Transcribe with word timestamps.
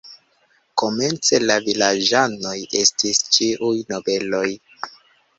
Komence 0.81 1.39
la 1.43 1.57
vilaĝanoj 1.65 2.53
estis 2.79 3.19
ĉiuj 3.35 3.75
nobeloj. 3.93 4.49